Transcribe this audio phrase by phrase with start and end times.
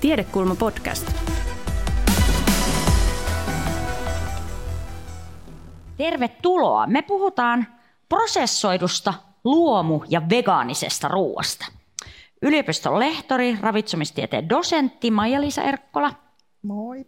[0.00, 1.12] Tiedekulma podcast.
[5.96, 6.86] Tervetuloa.
[6.86, 7.66] Me puhutaan
[8.08, 11.66] prosessoidusta luomu- ja vegaanisesta ruoasta.
[12.42, 16.12] Yliopiston lehtori, ravitsemistieteen dosentti Maija-Liisa Erkkola.
[16.62, 17.04] Moi.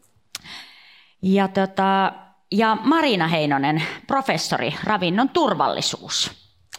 [1.22, 2.12] Ja, tota,
[2.50, 6.30] ja Marina Heinonen, professori, ravinnon turvallisuus.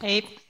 [0.02, 0.43] Hei.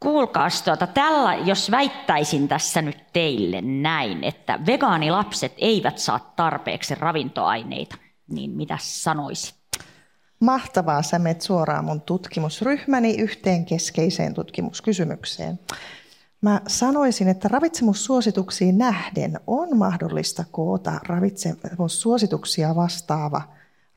[0.00, 7.96] Kuulkaas, tuota, tällä, jos väittäisin tässä nyt teille näin, että vegaanilapset eivät saa tarpeeksi ravintoaineita,
[8.28, 9.54] niin mitä sanoisit?
[10.40, 15.58] Mahtavaa, sä menet suoraan mun tutkimusryhmäni yhteen keskeiseen tutkimuskysymykseen.
[16.40, 23.42] Mä sanoisin, että ravitsemussuosituksiin nähden on mahdollista koota ravitsemussuosituksia vastaava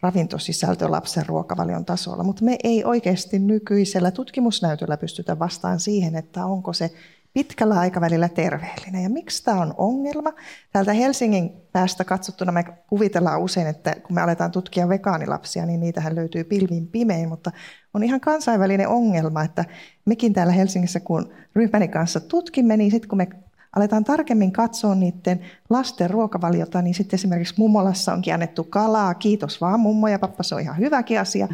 [0.02, 6.74] ravintosisältö lapsen ruokavalion tasolla, mutta me ei oikeasti nykyisellä tutkimusnäytöllä pystytä vastaan siihen, että onko
[6.74, 6.92] se
[7.34, 9.04] pitkällä aikavälillä terveellinen.
[9.04, 10.34] Ja miksi tämä on ongelma?
[10.74, 16.16] Täältä Helsingin päästä katsottuna me kuvitellaan usein, että kun me aletaan tutkia vegaanilapsia, niin niitähän
[16.16, 17.52] löytyy pilvin pimein, mutta
[17.94, 19.66] on ihan kansainvälinen ongelma, että
[20.06, 23.28] mekin täällä Helsingissä, kun ryhmäni kanssa tutkimme, niin sitten kun me
[23.76, 29.80] aletaan tarkemmin katsoa niiden lasten ruokavaliota, niin sitten esimerkiksi mummolassa onkin annettu kalaa, kiitos vaan
[29.80, 31.48] mummo ja pappa, se on ihan hyväkin asia.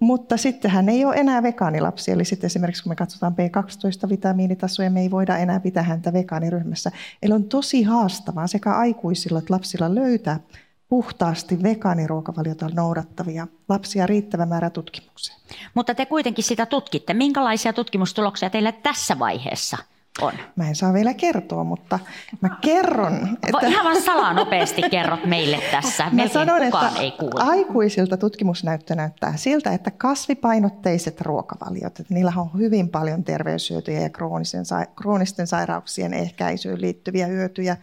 [0.00, 5.00] Mutta sitten hän ei ole enää vegaanilapsi, eli sitten esimerkiksi kun me katsotaan B12-vitamiinitasoja, me
[5.00, 6.90] ei voida enää pitää häntä vegaaniryhmässä.
[7.22, 10.40] Eli on tosi haastavaa sekä aikuisilla että lapsilla löytää
[10.88, 15.40] puhtaasti vegaaniruokavaliota noudattavia lapsia riittävä määrä tutkimukseen.
[15.74, 17.14] Mutta te kuitenkin sitä tutkitte.
[17.14, 19.76] Minkälaisia tutkimustuloksia teillä tässä vaiheessa
[20.20, 20.32] on?
[20.56, 21.98] Mä en saa vielä kertoa, mutta
[22.40, 23.38] mä kerron.
[23.48, 23.66] Että...
[23.66, 26.10] Ihan vaan salaa nopeasti kerrot meille tässä.
[26.12, 27.44] Mä sanon, että ei kuule.
[27.44, 34.64] aikuisilta tutkimusnäyttö näyttää siltä, että kasvipainotteiset ruokavaliot, että niillä on hyvin paljon terveyshyötyjä ja kroonisen,
[34.96, 37.76] kroonisten sairauksien ehkäisyyn liittyviä hyötyjä.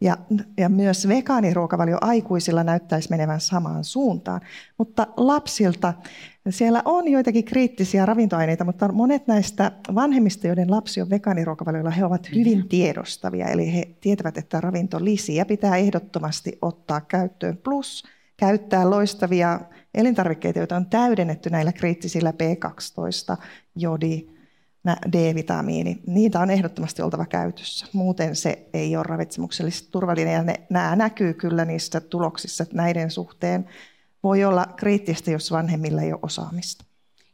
[0.00, 0.16] Ja,
[0.56, 4.40] ja myös vegaaniruokavalio aikuisilla näyttäisi menevän samaan suuntaan.
[4.78, 5.94] Mutta lapsilta
[6.50, 12.34] siellä on joitakin kriittisiä ravintoaineita, mutta monet näistä vanhemmista, joiden lapsi on vegaaniruokavaliolla, he ovat
[12.34, 13.48] hyvin tiedostavia.
[13.48, 17.56] Eli he tietävät, että ravintolisiä pitää ehdottomasti ottaa käyttöön.
[17.56, 18.04] Plus
[18.36, 19.60] käyttää loistavia
[19.94, 23.36] elintarvikkeita, joita on täydennetty näillä kriittisillä B12,
[23.76, 24.37] jodi,
[25.12, 27.86] D-vitamiini, niitä on ehdottomasti oltava käytössä.
[27.92, 33.10] Muuten se ei ole ravitsemuksellisesti turvallinen ja ne, nämä näkyy kyllä niissä tuloksissa että näiden
[33.10, 33.68] suhteen.
[34.22, 36.84] Voi olla kriittistä, jos vanhemmilla ei ole osaamista.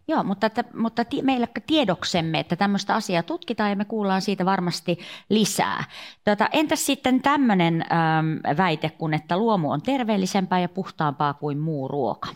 [0.09, 4.99] Joo, mutta, että, mutta meillä tiedoksemme, että tämmöistä asiaa tutkitaan ja me kuullaan siitä varmasti
[5.29, 5.85] lisää.
[6.25, 11.89] Tota, entäs sitten tämmöinen ähm, väite, kun että luomu on terveellisempää ja puhtaampaa kuin muu
[11.89, 12.29] ruoka?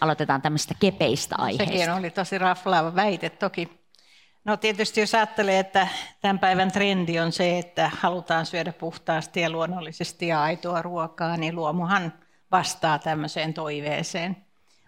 [0.00, 1.78] Aloitetaan tämmöistä kepeistä aiheista.
[1.78, 3.77] Sekin oli tosi raflaava väite toki.
[4.44, 5.88] No tietysti jos ajattelee, että
[6.20, 11.56] tämän päivän trendi on se, että halutaan syödä puhtaasti ja luonnollisesti ja aitoa ruokaa, niin
[11.56, 12.12] luomuhan
[12.50, 14.36] vastaa tämmöiseen toiveeseen.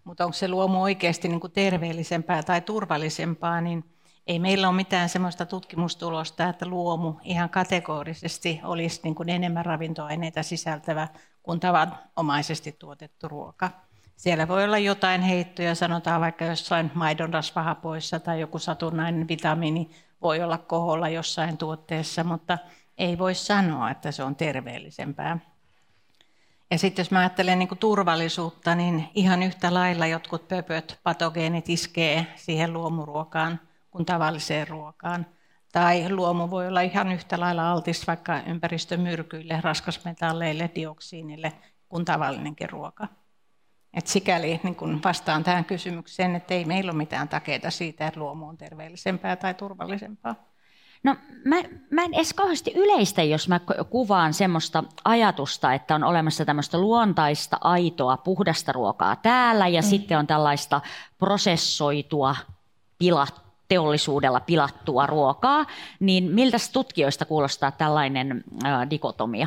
[0.05, 3.84] Mutta onko se luomu oikeasti niin kuin terveellisempää tai turvallisempaa, niin
[4.27, 10.43] ei meillä ole mitään sellaista tutkimustulosta, että luomu ihan kategorisesti olisi niin kuin enemmän ravintoaineita
[10.43, 11.09] sisältävä
[11.43, 13.71] kuin tavanomaisesti tuotettu ruoka.
[14.20, 19.91] Siellä voi olla jotain heittoja, sanotaan vaikka jossain maidon rasvahapoissa tai joku satunnainen vitamiini
[20.22, 22.59] voi olla koholla jossain tuotteessa, mutta
[22.98, 25.38] ei voi sanoa, että se on terveellisempää.
[26.70, 31.69] Ja sitten jos mä ajattelen niin kuin turvallisuutta, niin ihan yhtä lailla jotkut pöpöt, patogeenit
[31.69, 33.60] iskee siihen luomuruokaan
[33.91, 35.26] kuin tavalliseen ruokaan.
[35.72, 41.53] Tai luomu voi olla ihan yhtä lailla altis vaikka ympäristömyrkyille, raskasmetalleille, dioksiinille
[41.88, 43.09] kuin tavallinenkin ruoka.
[43.95, 48.21] Et sikäli niin kun vastaan tähän kysymykseen, että ei meillä ole mitään takeita siitä, että
[48.21, 50.34] luomu on terveellisempää tai turvallisempaa.
[51.03, 51.56] No mä,
[51.91, 57.59] mä en edes kauheasti yleistä, jos mä kuvaan semmoista ajatusta, että on olemassa tämmöistä luontaista,
[57.61, 59.87] aitoa, puhdasta ruokaa täällä ja mm.
[59.87, 60.81] sitten on tällaista
[61.19, 62.37] prosessoitua,
[62.99, 65.67] pilat, teollisuudella pilattua ruokaa,
[66.01, 69.47] niin miltä tutkijoista kuulostaa tällainen äh, dikotomia?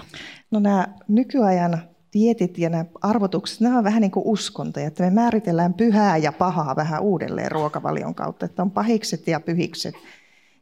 [0.52, 5.10] No nämä nykyajan dietit ja nämä arvotukset, nämä on vähän niin kuin uskontoja, että me
[5.10, 9.96] määritellään pyhää ja pahaa vähän uudelleen ruokavalion kautta, että on pahikset ja pyhikset.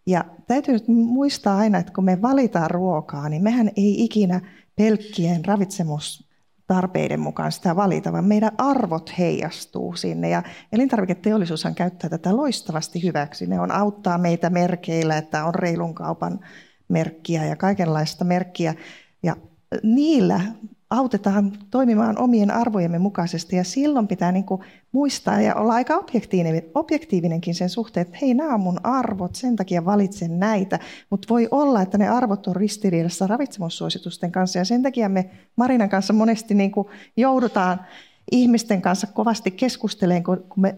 [0.05, 4.41] Ja täytyy nyt muistaa aina, että kun me valitaan ruokaa, niin mehän ei ikinä
[4.75, 10.29] pelkkien ravitsemustarpeiden mukaan sitä valita, vaan meidän arvot heijastuu sinne.
[10.29, 13.47] Ja elintarviketeollisuushan käyttää tätä loistavasti hyväksi.
[13.47, 16.39] Ne on auttaa meitä merkeillä, että on reilun kaupan
[16.87, 18.75] merkkiä ja kaikenlaista merkkiä.
[19.23, 19.35] Ja
[19.83, 20.41] niillä
[20.91, 23.55] autetaan toimimaan omien arvojemme mukaisesti.
[23.55, 24.61] Ja silloin pitää niin kuin
[24.91, 29.55] muistaa ja olla aika objektiivinen, objektiivinenkin sen suhteen, että hei, nämä on mun arvot, sen
[29.55, 30.79] takia valitsen näitä.
[31.09, 34.59] Mutta voi olla, että ne arvot on ristiriidassa ravitsemussuositusten kanssa.
[34.59, 37.85] Ja sen takia me Marinan kanssa monesti niin kuin joudutaan
[38.31, 40.77] ihmisten kanssa kovasti keskustelemaan, kun me,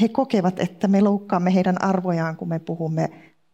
[0.00, 3.08] he kokevat, että me loukkaamme heidän arvojaan, kun me puhumme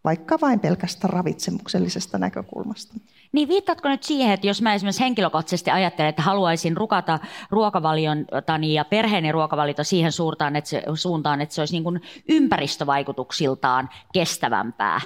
[0.04, 2.94] vaikka vain pelkästä ravitsemuksellisesta näkökulmasta.
[3.32, 7.18] Niin viittaatko nyt siihen, että jos mä esimerkiksi henkilökohtaisesti ajattelen, että haluaisin rukata
[7.50, 13.88] ruokavaliotani ja perheeni ruokavaliota siihen suuntaan, että se, suuntaan, että se olisi niin kuin ympäristövaikutuksiltaan
[14.12, 15.00] kestävämpää,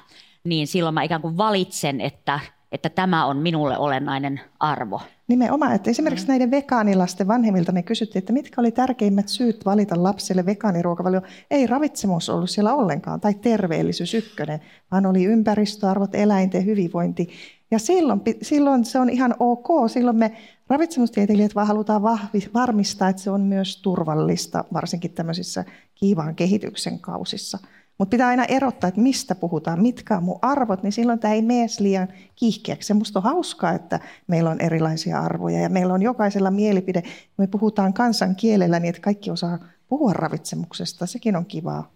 [0.44, 2.40] niin silloin mä ikään kuin valitsen, että,
[2.72, 5.00] että tämä on minulle olennainen arvo.
[5.28, 6.28] Nimenomaan, että esimerkiksi mm.
[6.28, 11.20] näiden vegaanilasten vanhemmilta me kysyttiin, että mitkä oli tärkeimmät syyt valita lapselle vegaaniruokavalio.
[11.50, 14.60] Ei ravitsemus ollut siellä ollenkaan, tai terveellisyys ykkönen,
[14.90, 17.28] vaan oli ympäristöarvot, eläinten hyvinvointi.
[17.70, 19.66] Ja silloin, silloin se on ihan ok.
[19.86, 20.32] Silloin me
[20.68, 25.64] ravitsemustieteilijät vaan halutaan vahvi, varmistaa, että se on myös turvallista, varsinkin tämmöisissä
[25.94, 27.58] kiivaan kehityksen kausissa.
[27.98, 31.42] Mutta pitää aina erottaa, että mistä puhutaan, mitkä on mun arvot, niin silloin tämä ei
[31.42, 32.94] mene liian kiihkeäksi.
[32.94, 37.02] Musta on hauskaa, että meillä on erilaisia arvoja ja meillä on jokaisella mielipide.
[37.36, 39.58] Me puhutaan kansan kielellä niin, että kaikki osaa
[39.88, 41.06] puhua ravitsemuksesta.
[41.06, 41.90] Sekin on kivaa.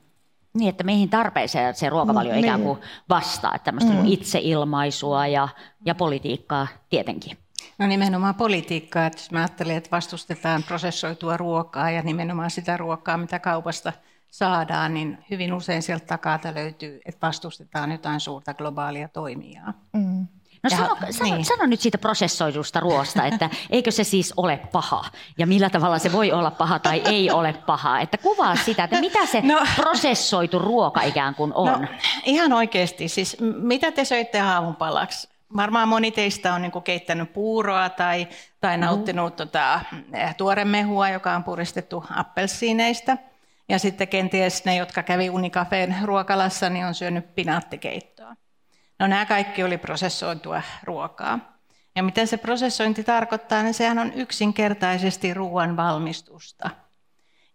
[0.54, 2.78] Niin, että mihin tarpeeseen se ruokavalio mm, ikään kuin
[3.08, 4.06] vastaa, että tämmöistä mm.
[4.06, 5.48] itseilmaisua ja,
[5.84, 7.38] ja politiikkaa tietenkin.
[7.78, 13.16] No nimenomaan politiikkaa, että jos mä ajattelen, että vastustetaan prosessoitua ruokaa ja nimenomaan sitä ruokaa,
[13.18, 13.92] mitä kaupasta
[14.30, 19.72] saadaan, niin hyvin usein sieltä takaa löytyy, että vastustetaan jotain suurta globaalia toimijaa.
[19.92, 20.26] Mm.
[20.62, 21.44] No sano, ja, sano, niin.
[21.44, 25.04] sano nyt siitä prosessoidusta ruoasta, että eikö se siis ole paha
[25.38, 28.00] ja millä tavalla se voi olla paha tai ei ole paha.
[28.00, 31.82] Että kuvaa sitä, että mitä se no, prosessoitu ruoka ikään kuin on.
[31.82, 31.88] No,
[32.24, 35.28] ihan oikeasti, siis mitä te söitte aamupalaksi?
[35.56, 38.28] Varmaan moni teistä on niin keittänyt puuroa tai,
[38.60, 38.80] tai mm.
[38.80, 39.36] nauttinut mm.
[39.36, 39.80] tota,
[40.12, 43.16] eh, tuoremehua, joka on puristettu appelsiineista.
[43.68, 48.36] Ja sitten kenties ne, jotka kävi Unikafeen ruokalassa, niin on syönyt pinaattikeittoa.
[48.98, 51.58] No nämä kaikki oli prosessoitua ruokaa.
[51.96, 56.70] Ja mitä se prosessointi tarkoittaa, niin sehän on yksinkertaisesti ruoan valmistusta.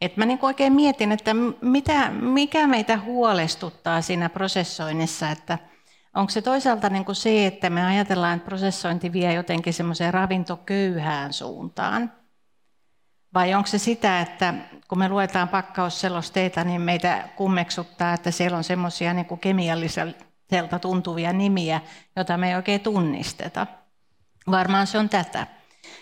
[0.01, 1.31] Et mä niin oikein mietin, että
[1.61, 5.57] mitä, mikä meitä huolestuttaa siinä prosessoinnissa, että
[6.13, 11.33] onko se toisaalta niin kuin se, että me ajatellaan, että prosessointi vie jotenkin semmoiseen ravintoköyhään
[11.33, 12.11] suuntaan,
[13.33, 14.53] vai onko se sitä, että
[14.87, 19.25] kun me luetaan pakkausselosteita, niin meitä kummeksuttaa, että siellä on semmoisia niin
[20.49, 21.81] kemialliselta tuntuvia nimiä,
[22.15, 23.67] joita me ei oikein tunnisteta.
[24.51, 25.47] Varmaan se on tätä.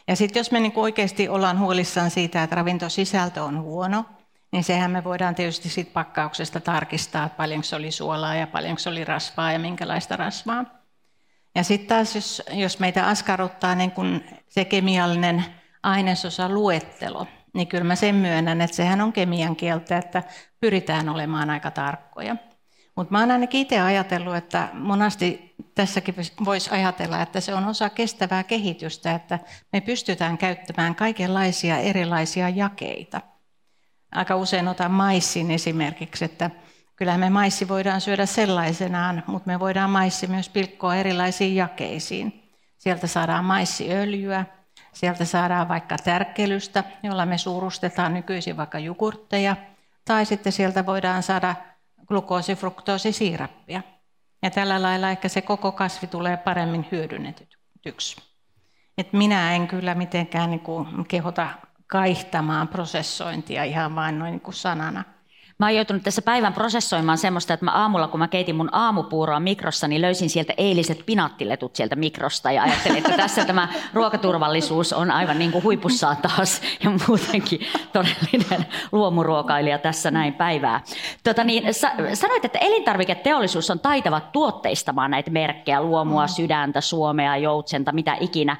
[0.08, 4.06] Ja sitten jos me niin oikeasti ollaan huolissaan siitä, että ravintosisältö on huono,
[4.52, 8.80] niin sehän me voidaan tietysti sit pakkauksesta tarkistaa, että paljonko se oli suolaa ja paljonko
[8.80, 10.66] se oli rasvaa ja minkälaista rasvaa.
[11.56, 15.46] Ja sitten taas, jos, jos meitä askarruttaa niin kun se kemiallinen
[15.84, 20.24] ainesosa luettelo, niin kyllä mä sen myönnän, että sehän on kemian kieltä, että
[20.60, 22.36] pyritään olemaan aika tarkkoja.
[23.02, 26.16] Mutta mä oon ainakin itse ajatellut, että monasti tässäkin
[26.46, 29.40] voisi ajatella, että se on osa kestävää kehitystä, että
[29.74, 33.22] me pystytään käyttämään kaikenlaisia erilaisia jakeita.
[34.12, 36.50] Aika usein otan maissin esimerkiksi, että
[36.96, 42.44] kyllä me maissi voidaan syödä sellaisenaan, mutta me voidaan maissi myös pilkkoa erilaisiin jakeisiin.
[42.78, 44.46] Sieltä saadaan maissiöljyä,
[44.92, 49.56] Sieltä saadaan vaikka tärkkelystä, jolla me suurustetaan nykyisin vaikka jogurtteja,
[50.06, 51.56] tai sitten sieltä voidaan saada
[52.08, 53.82] glukoosifruktoosisiirappia.
[54.44, 58.16] Ja tällä lailla ehkä se koko kasvi tulee paremmin hyödynnetyksi.
[58.98, 61.50] Et minä en kyllä mitenkään niin kuin kehota
[61.88, 65.04] kaihtamaan prosessointia ihan vain noin niin kuin sanana.
[65.62, 69.40] Mä oon joutunut tässä päivän prosessoimaan semmoista, että mä aamulla, kun mä keitin mun aamupuuroa
[69.40, 75.12] mikrossa, niin löysin sieltä eiliset pinaattiletut sieltä mikrosta ja ajattelin, että tässä tämä ruokaturvallisuus on
[75.12, 77.60] aivan niin kuin huipussaan taas ja muutenkin
[77.94, 80.82] todellinen luomuruokailija tässä näin päivää.
[81.24, 87.92] Tota niin, sa- sanoit, että elintarviketeollisuus on taitava tuotteistamaan näitä merkkejä, luomua, sydäntä, suomea, joutsenta,
[87.92, 88.58] mitä ikinä.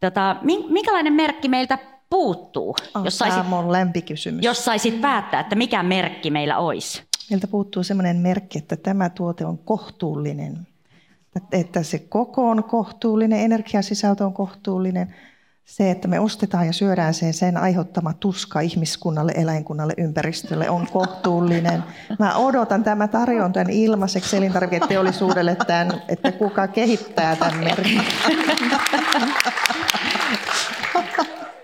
[0.00, 0.36] Tota,
[0.68, 1.78] minkälainen merkki meiltä
[2.10, 2.76] puuttuu?
[2.94, 4.44] Oh, jos saisit, mun lempikysymys.
[4.44, 7.02] Jos saisit päättää, että mikä merkki meillä olisi?
[7.30, 10.66] Meiltä puuttuu sellainen merkki, että tämä tuote on kohtuullinen.
[11.52, 15.14] Että se koko on kohtuullinen, energiasisältö on kohtuullinen.
[15.64, 21.84] Se, että me ostetaan ja syödään sen, sen aiheuttama tuska ihmiskunnalle, eläinkunnalle, ympäristölle on kohtuullinen.
[22.18, 28.02] Mä odotan tämä tarjontan ilmaiseksi elintarviketeollisuudelle, tämän, että kuka kehittää tämän merkin.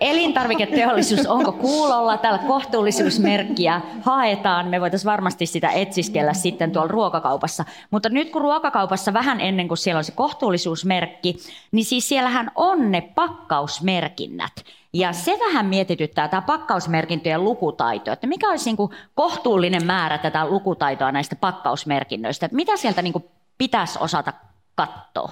[0.01, 7.65] elintarviketeollisuus, onko kuulolla, täällä kohtuullisuusmerkkiä haetaan, me voitaisiin varmasti sitä etsiskellä sitten tuolla ruokakaupassa.
[7.91, 11.37] Mutta nyt kun ruokakaupassa vähän ennen kuin siellä on se kohtuullisuusmerkki,
[11.71, 14.51] niin siis siellähän on ne pakkausmerkinnät.
[14.93, 20.45] Ja se vähän mietityttää, tämä pakkausmerkintöjen lukutaito, että mikä olisi niin kuin kohtuullinen määrä tätä
[20.45, 23.25] lukutaitoa näistä pakkausmerkinnöistä, että mitä sieltä niin kuin
[23.57, 24.33] pitäisi osata
[24.75, 25.31] katsoa?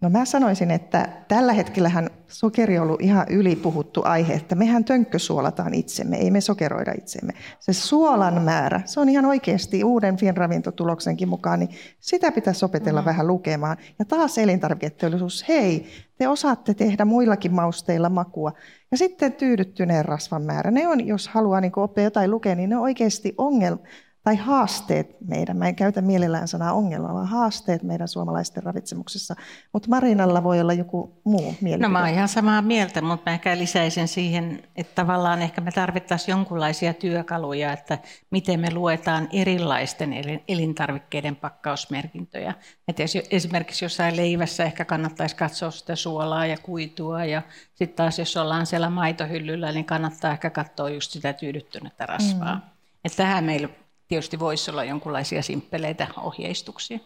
[0.00, 5.74] No mä sanoisin, että tällä hetkellähän sokeri on ollut ihan ylipuhuttu aihe, että mehän tönkkösuolataan
[5.74, 7.32] itsemme, ei me sokeroida itsemme.
[7.60, 13.04] Se suolan määrä, se on ihan oikeasti uuden Finravintotuloksenkin mukaan, niin sitä pitäisi opetella mm.
[13.04, 13.76] vähän lukemaan.
[13.98, 15.86] Ja taas elintarviketeollisuus, hei,
[16.18, 18.52] te osaatte tehdä muillakin mausteilla makua.
[18.90, 22.76] Ja sitten tyydyttyneen rasvan määrä, ne on, jos haluaa niin oppia jotain lukea, niin ne
[22.76, 23.82] on oikeasti ongelma
[24.28, 29.34] tai haasteet meidän, mä en käytä mielellään sanaa ongelma, vaan haasteet meidän suomalaisten ravitsemuksessa.
[29.72, 31.88] Mutta Marinalla voi olla joku muu mielipide.
[31.88, 35.70] No mä oon ihan samaa mieltä, mutta mä ehkä lisäisin siihen, että tavallaan ehkä me
[35.70, 37.98] tarvittaisiin jonkunlaisia työkaluja, että
[38.30, 40.14] miten me luetaan erilaisten
[40.48, 42.54] elintarvikkeiden pakkausmerkintöjä.
[42.88, 47.42] Että esimerkiksi jossain leivässä ehkä kannattaisi katsoa sitä suolaa ja kuitua ja
[47.74, 52.54] sitten taas jos ollaan siellä maitohyllyllä, niin kannattaa ehkä katsoa just sitä tyydyttynyttä rasvaa.
[52.54, 52.60] Mm.
[53.04, 53.68] Että tähän meillä
[54.08, 56.98] tietysti voisi olla jonkinlaisia simppeleitä ohjeistuksia.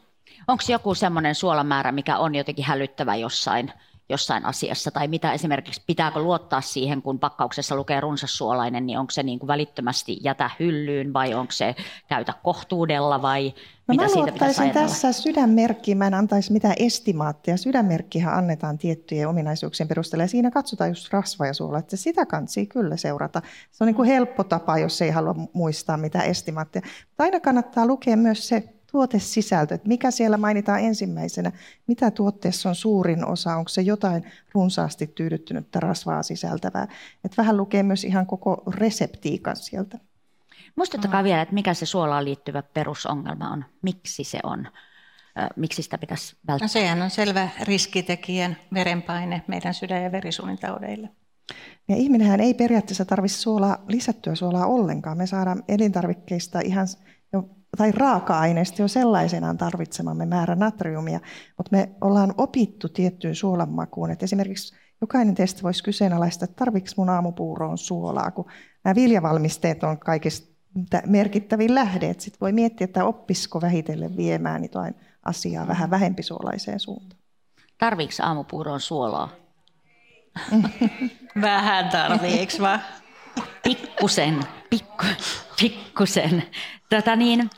[0.48, 3.72] Onko joku semmoinen suolamäärä, mikä on jotenkin hälyttävä jossain,
[4.12, 9.22] jossain asiassa, tai mitä esimerkiksi pitääkö luottaa siihen, kun pakkauksessa lukee runsassuolainen, niin onko se
[9.22, 11.74] niin kuin välittömästi jätä hyllyyn, vai onko se
[12.08, 13.54] käytä kohtuudella, vai
[13.88, 17.56] no mitä mä siitä pitäisi tässä sydänmerkkiä, mä en antaisi mitään estimaatteja.
[17.56, 22.66] Sydänmerkkihän annetaan tiettyjen ominaisuuksien perusteella, ja siinä katsotaan just rasva ja suola, että sitä kansi
[22.66, 23.42] kyllä seurata.
[23.70, 26.82] Se on niin kuin helppo tapa, jos ei halua muistaa mitään estimaatteja.
[27.08, 31.52] Mutta aina kannattaa lukea myös se tuotesisältö, että mikä siellä mainitaan ensimmäisenä,
[31.86, 36.88] mitä tuotteessa on suurin osa, onko se jotain runsaasti tyydyttynyttä rasvaa sisältävää.
[37.24, 39.98] Että vähän lukee myös ihan koko reseptiikan sieltä.
[40.76, 44.68] Muistuttakaa vielä, että mikä se suolaan liittyvä perusongelma on, miksi se on,
[45.56, 46.64] miksi sitä pitäisi välttää?
[46.64, 51.08] No sehän on selvä riskitekijän verenpaine meidän sydän- ja verisuonitaudeille.
[51.88, 55.18] Ja ihminenhän ei periaatteessa tarvitse suolaa, lisättyä suolaa ollenkaan.
[55.18, 56.86] Me saadaan elintarvikkeista ihan
[57.32, 61.20] jo tai raaka-aineista jo sellaisenaan tarvitsemamme määrä natriumia,
[61.56, 64.10] mutta me ollaan opittu tiettyyn suolanmakuun.
[64.10, 68.50] Et esimerkiksi jokainen teistä voisi kyseenalaista, että tarvitsetko mun aamupuuroon suolaa, kun
[68.84, 70.52] nämä viljavalmisteet on kaikista
[71.06, 72.14] merkittävin lähde.
[72.18, 77.22] Sitten voi miettiä, että oppisiko vähitellen viemään jotain asiaa vähän vähempisuolaiseen suuntaan.
[77.78, 79.28] Tarviiko aamupuuroon suolaa?
[81.40, 82.80] Vähän tarvii, eikö vaan?
[83.62, 85.04] Pikkusen, pikku,
[85.60, 86.42] pikkusen.
[86.96, 87.50] Tota niin,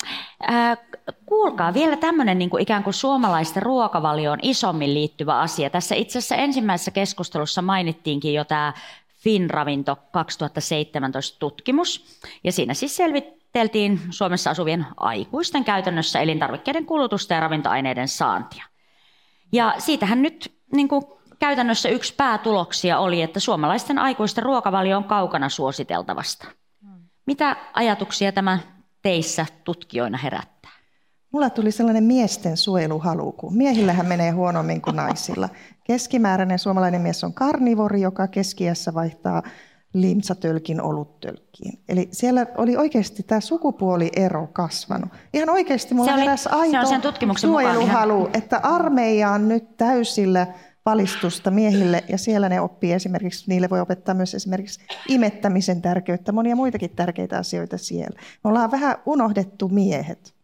[0.51, 0.79] äh,
[1.27, 5.71] kuulkaa vielä tämmöinen niin kuin ikään kuin suomalaisten ruokavalioon isommin liittyvä asia.
[5.71, 8.73] Tässä itse asiassa ensimmäisessä keskustelussa mainittiinkin jo tämä
[9.09, 12.21] Finravinto 2017 tutkimus.
[12.45, 18.65] Ja siinä siis selviteltiin Suomessa asuvien aikuisten käytännössä elintarvikkeiden kulutusta ja ravintoaineiden saantia.
[19.53, 21.05] Ja siitähän nyt niin kuin
[21.39, 26.47] käytännössä yksi päätuloksia oli, että suomalaisten aikuisten ruokavalio on kaukana suositeltavasta.
[27.27, 28.59] Mitä ajatuksia tämä
[29.05, 30.71] teissä tutkijoina herättää?
[31.33, 35.49] Mulla tuli sellainen miesten suojeluhalu, kun miehillähän menee huonommin kuin naisilla.
[35.85, 39.43] Keskimääräinen suomalainen mies on karnivori, joka keskiässä vaihtaa
[39.95, 41.79] limsatölkin oluttölkkiin.
[41.89, 45.09] Eli siellä oli oikeasti tämä sukupuoliero kasvanut.
[45.35, 48.31] Ihan oikeasti mulla se heräsi aito se on sen suojeluhalu, ihan...
[48.37, 50.47] että armeija on nyt täysillä
[50.87, 56.57] valistusta miehille ja siellä ne oppii esimerkiksi, niille voi opettaa myös esimerkiksi imettämisen tärkeyttä, monia
[56.57, 58.21] muitakin tärkeitä asioita siellä.
[58.45, 60.35] Me ollaan vähän unohdettu miehet.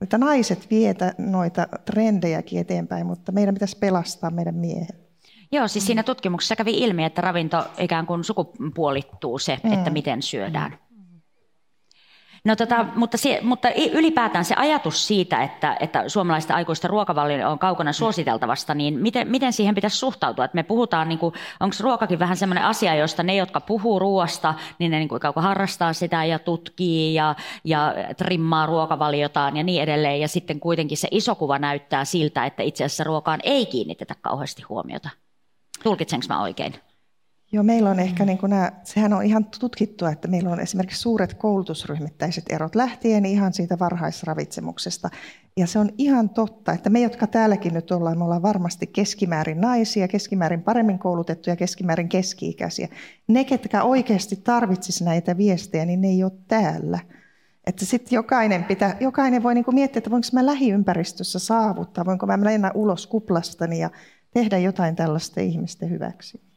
[0.00, 5.02] Että naiset vietä noita trendejäkin eteenpäin, mutta meidän pitäisi pelastaa meidän miehet.
[5.52, 9.72] Joo, siis siinä tutkimuksessa kävi ilmi, että ravinto ikään kuin sukupuolittuu se, mm.
[9.72, 10.78] että miten syödään.
[12.44, 17.58] No tota, mutta, se, mutta ylipäätään se ajatus siitä, että, että suomalaisten aikuisten ruokavalio on
[17.58, 20.44] kaukana suositeltavasta, niin miten, miten siihen pitäisi suhtautua?
[20.44, 21.18] Että me puhutaan, niin
[21.60, 25.92] onko ruokakin vähän sellainen asia, josta ne, jotka puhuu ruoasta, niin ne niin kuin, harrastaa
[25.92, 27.34] sitä ja tutkii ja,
[27.64, 30.20] ja trimmaa ruokavaliotaan ja niin edelleen.
[30.20, 34.62] Ja sitten kuitenkin se iso kuva näyttää siltä, että itse asiassa ruokaan ei kiinnitetä kauheasti
[34.62, 35.10] huomiota.
[35.82, 36.74] Tulkitsenko mä oikein?
[37.54, 41.34] Joo, meillä on ehkä, niin nämä, sehän on ihan tutkittua, että meillä on esimerkiksi suuret
[41.34, 45.10] koulutusryhmittäiset erot lähtien ihan siitä varhaisravitsemuksesta.
[45.56, 49.60] Ja se on ihan totta, että me, jotka täälläkin nyt ollaan, me ollaan varmasti keskimäärin
[49.60, 52.88] naisia, keskimäärin paremmin koulutettuja, keskimäärin keski-ikäisiä.
[53.28, 56.98] Ne, ketkä oikeasti tarvitsisi näitä viestejä, niin ne ei ole täällä.
[57.66, 62.36] Että sitten jokainen, pitää, jokainen voi niinku miettiä, että voinko mä lähiympäristössä saavuttaa, voinko mä
[62.36, 63.90] mennä ulos kuplastani ja
[64.30, 66.51] tehdä jotain tällaista ihmisten hyväksi.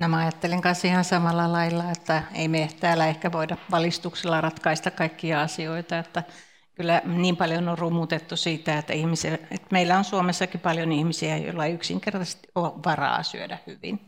[0.00, 4.90] No mä ajattelen kanssa ihan samalla lailla, että ei me täällä ehkä voida valistuksella ratkaista
[4.90, 6.22] kaikkia asioita, että
[6.74, 11.64] kyllä niin paljon on rumutettu siitä, että, ihmisiä, että meillä on Suomessakin paljon ihmisiä, joilla
[11.64, 14.00] ei yksinkertaisesti ole varaa syödä hyvin.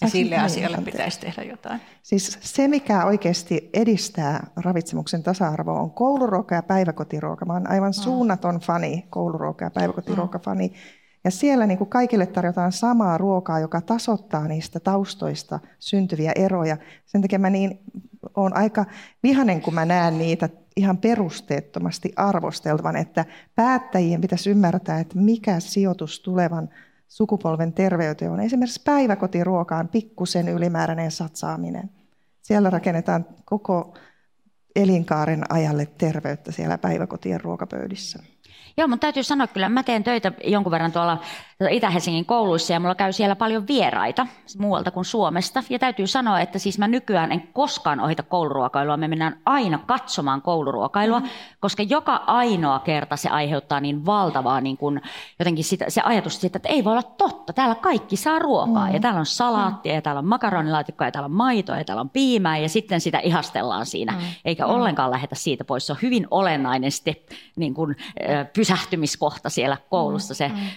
[0.00, 1.80] Ja sille niin, asialle pitäisi tehdä jotain.
[2.02, 7.44] Siis se, mikä oikeasti edistää ravitsemuksen tasa-arvoa, on kouluruoka ja päiväkotiruoka.
[7.44, 8.02] Mä olen aivan mm.
[8.02, 10.68] suunnaton fani, kouluruoka ja päiväkotiruokafani.
[10.68, 10.74] Mm.
[11.24, 16.76] Ja siellä niin kuin kaikille tarjotaan samaa ruokaa, joka tasoittaa niistä taustoista syntyviä eroja.
[17.04, 17.80] Sen takia mä niin,
[18.36, 18.84] olen aika
[19.22, 23.24] vihanen, kun mä näen niitä ihan perusteettomasti arvosteltavan, että
[23.54, 26.68] päättäjien pitäisi ymmärtää, että mikä sijoitus tulevan
[27.08, 31.90] sukupolven terveyteen on esimerkiksi päiväkotiruokaan pikkusen ylimääräinen satsaaminen.
[32.42, 33.94] Siellä rakennetaan koko
[34.76, 38.31] elinkaaren ajalle terveyttä siellä päiväkotien ruokapöydissä.
[38.76, 41.18] Joo, mutta täytyy sanoa kyllä, mä teen töitä jonkun verran tuolla
[41.70, 44.26] Itä-Helsingin kouluissa ja mulla käy siellä paljon vieraita
[44.58, 45.62] muualta kuin Suomesta.
[45.70, 48.96] Ja täytyy sanoa, että siis mä nykyään en koskaan ohita kouluruokailua.
[48.96, 51.34] Me mennään aina katsomaan kouluruokailua, mm-hmm.
[51.60, 55.00] koska joka ainoa kerta se aiheuttaa niin valtavaa niin kuin,
[55.38, 57.52] jotenkin sitä, se ajatus siitä, että ei voi olla totta.
[57.52, 58.94] Täällä kaikki saa ruokaa mm-hmm.
[58.94, 62.10] ja täällä on salaattia ja täällä on makaronilaatikkoa ja täällä on maitoa ja täällä on
[62.10, 64.12] piimää ja sitten sitä ihastellaan siinä.
[64.12, 64.28] Mm-hmm.
[64.44, 64.76] Eikä mm-hmm.
[64.76, 65.86] ollenkaan lähetä siitä pois.
[65.86, 67.96] Se on hyvin olennainen step, niin kuin,
[68.56, 70.68] pysähtymiskohta siellä koulussa se mm-hmm.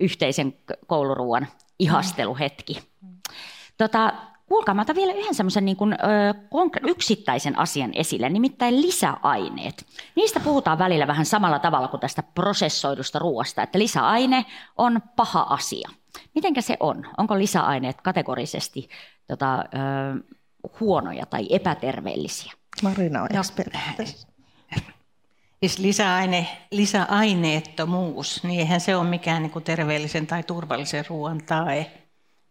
[0.00, 0.54] Yhteisen
[0.86, 1.46] kouluruuan
[1.78, 2.82] ihasteluhetki.
[3.78, 4.12] Tota,
[4.46, 5.96] kuulkaa, mä otan vielä yhden semmoisen niin kuin, ö,
[6.86, 9.86] yksittäisen asian esille, nimittäin lisäaineet.
[10.16, 15.88] Niistä puhutaan välillä vähän samalla tavalla kuin tästä prosessoidusta ruoasta, että lisäaine on paha asia.
[16.34, 17.06] Mitenkä se on?
[17.18, 18.88] Onko lisäaineet kategorisesti
[19.28, 20.34] tota, ö,
[20.80, 22.52] huonoja tai epäterveellisiä?
[22.82, 23.42] Marina on no,
[25.60, 31.90] Siis lisäaine, lisäaineettomuus, niin eihän se ole mikään niin kuin terveellisen tai turvallisen ruoan tae.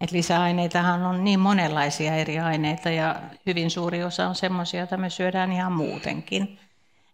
[0.02, 5.10] Et lisäaineitahan on niin monenlaisia eri aineita ja hyvin suuri osa on semmoisia, joita me
[5.10, 6.60] syödään ihan muutenkin.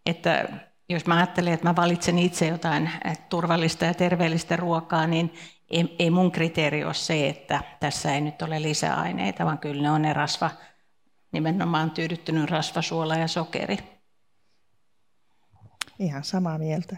[0.06, 0.50] Että
[0.90, 2.90] jos mä ajattelen, että mä valitsen itse jotain
[3.30, 5.34] turvallista ja terveellistä ruokaa, niin
[5.70, 9.92] ei, ei mun kriteeri ole se, että tässä ei nyt ole lisäaineita, vaan kyllä ne
[9.92, 10.52] on ne rasva,
[11.32, 13.95] nimenomaan tyydyttynyt rasvasuola ja sokeri.
[16.00, 16.98] Ihan samaa mieltä.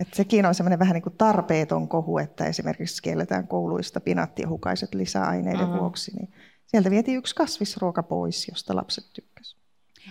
[0.00, 5.60] Et sekin on semmoinen vähän niin kuin tarpeeton kohu, että esimerkiksi kielletään kouluista pinattihukaiset lisäaineiden
[5.60, 5.78] mm-hmm.
[5.78, 6.16] vuoksi.
[6.16, 6.32] Niin
[6.66, 9.64] sieltä vietiin yksi kasvisruoka pois, josta lapset tykkäsivät.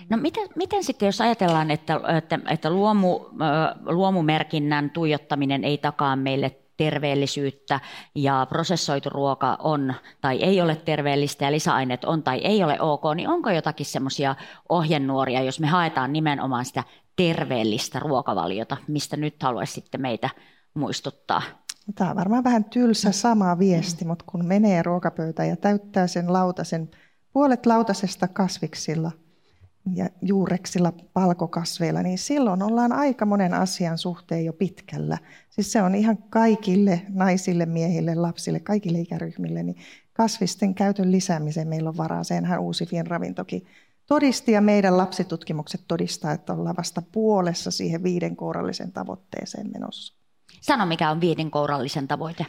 [0.10, 3.20] No miten, miten sitten, jos ajatellaan, että, että, että luomu,
[3.86, 7.80] luomumerkinnän tuijottaminen ei takaa meille terveellisyyttä
[8.16, 13.04] ja prosessoitu ruoka on tai ei ole terveellistä ja lisäaineet on tai ei ole ok,
[13.16, 14.36] niin onko jotakin semmoisia
[14.70, 16.84] ohjenuoria, jos me haetaan nimenomaan sitä
[17.16, 20.30] terveellistä ruokavaliota, mistä nyt haluaisi sitten meitä
[20.74, 21.42] muistuttaa?
[21.96, 26.90] Tämä on varmaan vähän tylsä sama viesti, mutta kun menee ruokapöytään ja täyttää sen lautasen,
[27.34, 29.12] puolet lautasesta kasviksilla
[29.96, 35.18] ja juureksilla palkokasveilla, niin silloin ollaan aika monen asian suhteen jo pitkällä.
[35.50, 39.78] Siis se on ihan kaikille naisille, miehille, lapsille, kaikille ikäryhmille, niin
[40.14, 42.24] kasvisten käytön lisäämiseen meillä on varaa.
[42.24, 43.66] Senhän uusi ravintokin
[44.06, 50.14] todisti ja meidän lapsitutkimukset todistaa, että ollaan vasta puolessa siihen viiden kourallisen tavoitteeseen menossa.
[50.62, 52.46] Sano, mikä on viiden kourallisen tavoite.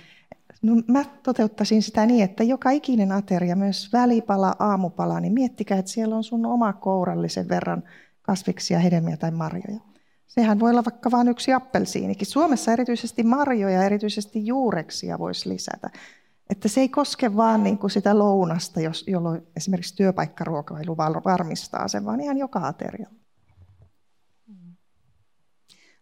[0.65, 5.91] No, mä toteuttaisin sitä niin, että joka ikinen ateria, myös välipala, aamupala, niin miettikää, että
[5.91, 7.83] siellä on sun oma kourallisen verran
[8.23, 9.81] kasviksia, hedelmiä tai marjoja.
[10.27, 12.27] Sehän voi olla vaikka vain yksi appelsiinikin.
[12.27, 15.91] Suomessa erityisesti marjoja, erityisesti juureksia voisi lisätä.
[16.51, 22.05] Että se ei koske vaan niin kuin sitä lounasta, jos, jolloin esimerkiksi työpaikkaruokailu varmistaa sen,
[22.05, 23.09] vaan ihan joka ateria.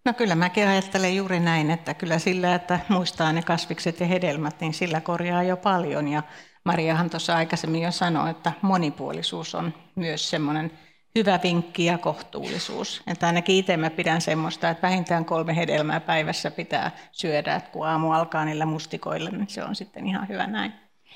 [0.04, 4.60] No kyllä mäkin ajattelen juuri näin, että kyllä sillä, että muistaa ne kasvikset ja hedelmät,
[4.60, 6.08] niin sillä korjaa jo paljon.
[6.08, 6.22] Ja
[6.64, 10.70] Mariahan tuossa aikaisemmin jo sanoi, että monipuolisuus on myös semmoinen
[11.14, 13.02] hyvä vinkki ja kohtuullisuus.
[13.06, 17.86] Että ainakin itse mä pidän semmoista, että vähintään kolme hedelmää päivässä pitää syödä, että kun
[17.86, 20.72] aamu alkaa niillä mustikoilla, niin se on sitten ihan hyvä näin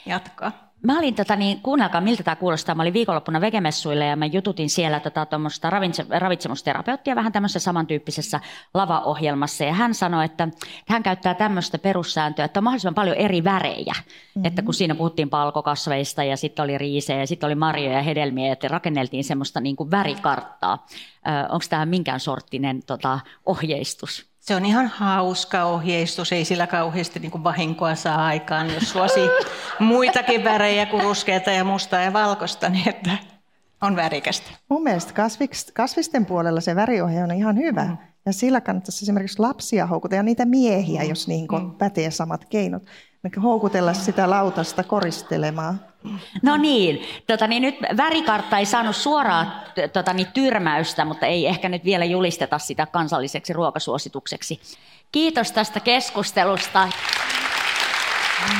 [0.06, 0.65] jatkaa.
[0.82, 4.70] Mä olin, tota, niin, kuunnelkaa miltä tämä kuulostaa, mä olin viikonloppuna vegemessuille ja mä jututin
[4.70, 5.26] siellä tota,
[5.70, 8.40] ravitse, ravitsemusterapeuttia vähän tämmöisessä samantyyppisessä
[8.74, 10.48] lavaohjelmassa ja hän sanoi, että
[10.88, 14.44] hän käyttää tämmöistä perussääntöä, että on mahdollisimman paljon eri värejä, mm-hmm.
[14.44, 18.52] että kun siinä puhuttiin palkokasveista ja sitten oli riisejä ja sitten oli marjoja ja hedelmiä,
[18.52, 20.86] että rakenneltiin semmoista niin kuin värikarttaa.
[21.48, 24.35] Onko tämä minkään sorttinen tota, ohjeistus?
[24.46, 29.20] Se on ihan hauska ohjeistus, ei sillä kauheasti niin vahinkoa saa aikaan, jos suosi
[29.78, 33.10] muitakin värejä kuin ruskeata ja mustaa ja valkoista, niin että
[33.82, 34.50] on värikästä.
[34.68, 35.12] Mun mielestä
[35.74, 37.84] kasvisten puolella se väriohje on ihan hyvä.
[37.84, 37.96] Mm.
[38.26, 41.70] Ja sillä kannattaisi esimerkiksi lapsia houkutella ja niitä miehiä, jos niin mm.
[41.70, 42.82] pätee samat keinot.
[43.42, 45.80] Houkutella sitä lautasta koristelemaan
[46.42, 51.68] No niin, tota, niin nyt värikartta ei saanut suoraa tota, niin, tyrmäystä, mutta ei ehkä
[51.68, 54.60] nyt vielä julisteta sitä kansalliseksi ruokasuositukseksi.
[55.12, 56.88] Kiitos tästä keskustelusta.
[58.48, 58.56] Mm.